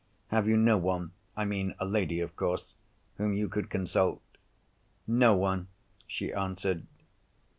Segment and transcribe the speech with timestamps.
[0.29, 4.23] Have you no one—I mean a lady, of course—whom you could consult?"
[5.05, 5.67] "No one,"
[6.07, 6.87] she answered.